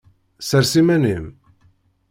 Sers 0.47 0.71
iman-im! 0.81 1.25